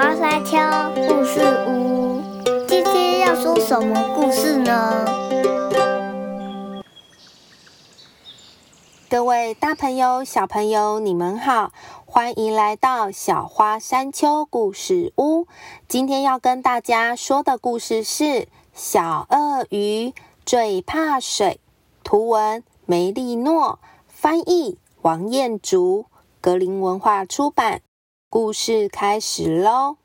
[0.00, 0.56] 花山丘
[0.94, 2.22] 故事屋，
[2.66, 5.04] 今天要说什么故事呢？
[9.10, 11.72] 各位大朋友、小朋友，你们好，
[12.06, 15.46] 欢迎来到小花山丘故事屋。
[15.86, 18.24] 今天要跟大家说的故事是
[18.72, 20.14] 《小鳄鱼
[20.46, 21.60] 最怕水》，
[22.02, 23.78] 图文梅丽诺，
[24.08, 26.06] 翻译王彦竹，
[26.40, 27.82] 格林文化出版。
[28.32, 29.96] 故事开始喽！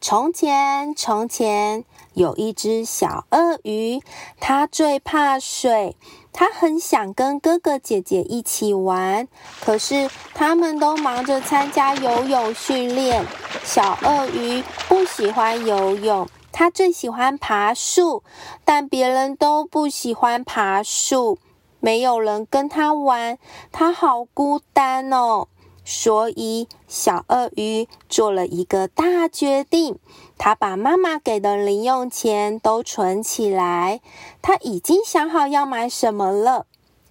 [0.00, 4.02] 从前，从前有一只小鳄鱼，
[4.40, 5.96] 它最怕水。
[6.32, 9.28] 它很想跟哥哥姐姐一起玩，
[9.60, 13.24] 可是他们都忙着参加游泳训练。
[13.62, 18.24] 小鳄鱼不喜欢游泳，它最喜欢爬树，
[18.64, 21.38] 但别人都不喜欢爬树，
[21.78, 23.38] 没有人跟它玩，
[23.70, 25.46] 它好孤单哦。
[25.84, 29.98] 所以，小鳄鱼做了一个大决定。
[30.38, 34.00] 他把妈妈给的零用钱都存起来。
[34.40, 36.66] 他已经想好要买什么了。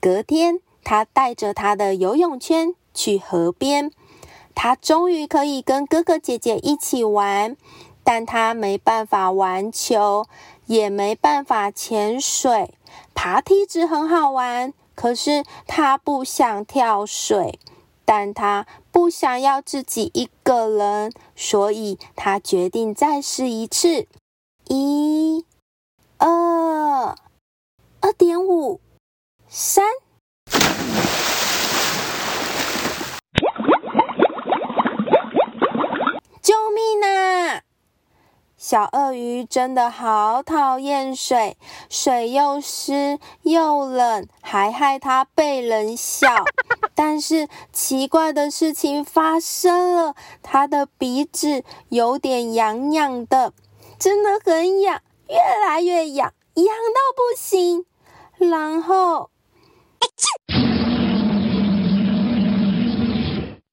[0.00, 3.90] 隔天，他带着他的游泳圈去河边。
[4.54, 7.56] 他终于可以跟哥哥姐姐一起玩，
[8.04, 10.26] 但他没办法玩球，
[10.66, 12.74] 也没办法潜水。
[13.14, 17.58] 爬梯子很好玩，可是他不想跳水。
[18.10, 24.08] 但他不想要自己一个人，所以他决定再试一次。
[24.64, 25.44] 一、
[26.16, 27.14] 二、
[28.00, 28.80] 二点五、
[29.46, 29.84] 三，
[36.40, 37.60] 救命啊！
[38.56, 41.58] 小鳄鱼真的好讨厌水，
[41.90, 46.26] 水又湿又冷，还害它被人笑。
[47.00, 53.52] 但是奇怪的事情发生了，他的鼻子有点痒痒的，
[54.00, 57.86] 真的很痒，越来越痒，痒到不行。
[58.36, 59.30] 然后，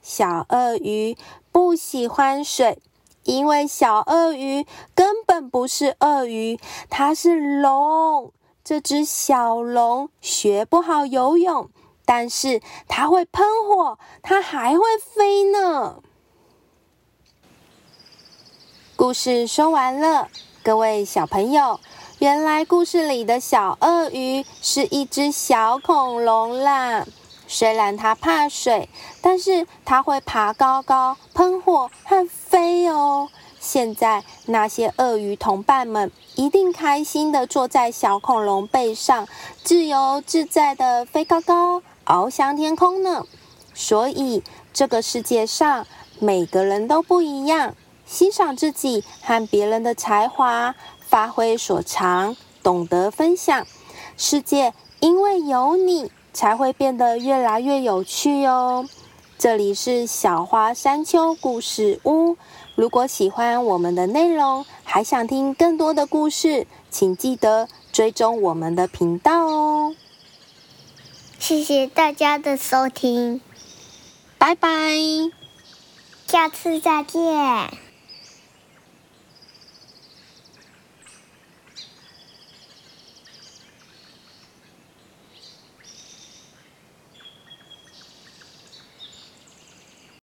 [0.00, 1.18] 小鳄鱼
[1.50, 2.80] 不喜欢水。
[3.24, 4.64] 因为小鳄鱼
[4.94, 8.32] 根本不是鳄鱼，它是龙。
[8.62, 11.68] 这只小龙学不好游泳，
[12.08, 15.96] 但是它会喷火，它还会飞呢。
[18.96, 20.30] 故事说完了，
[20.62, 21.78] 各位小朋友，
[22.18, 27.04] 原来故事里的小鳄鱼是一只小恐龙啦。
[27.46, 28.88] 虽然它怕水，
[29.20, 33.28] 但是它会爬高高、喷火和飞哦。
[33.60, 39.28] 现在那些鳄鱼同伴们一定开心的坐在小恐龙背上，
[39.62, 43.24] 自由自在的飞高高，翱翔天空呢。
[43.72, 44.42] 所以
[44.72, 45.86] 这个世界上
[46.18, 47.74] 每个人都不一样，
[48.04, 53.66] 欣赏自己和别人的才华，发挥所长，懂得分享。
[54.16, 56.10] 世界因为有你。
[56.30, 58.86] 才会变得越来越有趣哦！
[59.38, 62.36] 这里是小花山丘故事屋。
[62.76, 69.47] 如果喜欢我们的内容，还想听更多的故事，请记得追踪我们的频道！
[71.38, 73.40] 谢谢大家的收听，
[74.38, 74.68] 拜拜，
[76.26, 77.87] 下次再见。